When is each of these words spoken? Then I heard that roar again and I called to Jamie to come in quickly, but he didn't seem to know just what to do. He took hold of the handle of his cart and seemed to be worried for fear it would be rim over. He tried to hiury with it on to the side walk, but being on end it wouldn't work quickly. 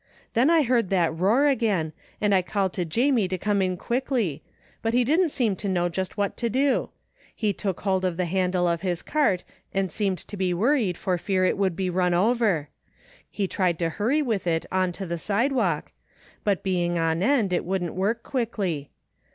Then 0.33 0.49
I 0.49 0.63
heard 0.63 0.89
that 0.89 1.15
roar 1.15 1.45
again 1.45 1.93
and 2.19 2.33
I 2.33 2.41
called 2.41 2.73
to 2.73 2.85
Jamie 2.85 3.27
to 3.27 3.37
come 3.37 3.61
in 3.61 3.77
quickly, 3.77 4.41
but 4.81 4.95
he 4.95 5.03
didn't 5.03 5.29
seem 5.29 5.55
to 5.57 5.69
know 5.69 5.89
just 5.89 6.17
what 6.17 6.35
to 6.37 6.49
do. 6.49 6.89
He 7.35 7.53
took 7.53 7.81
hold 7.81 8.03
of 8.03 8.17
the 8.17 8.25
handle 8.25 8.65
of 8.67 8.81
his 8.81 9.03
cart 9.03 9.43
and 9.75 9.91
seemed 9.91 10.17
to 10.17 10.35
be 10.35 10.55
worried 10.55 10.97
for 10.97 11.19
fear 11.19 11.45
it 11.45 11.55
would 11.55 11.75
be 11.75 11.87
rim 11.91 12.15
over. 12.15 12.69
He 13.29 13.47
tried 13.47 13.77
to 13.77 13.91
hiury 13.91 14.25
with 14.25 14.47
it 14.47 14.65
on 14.71 14.91
to 14.93 15.05
the 15.05 15.19
side 15.19 15.51
walk, 15.51 15.91
but 16.43 16.63
being 16.63 16.97
on 16.97 17.21
end 17.21 17.53
it 17.53 17.63
wouldn't 17.63 17.93
work 17.93 18.23
quickly. 18.23 18.89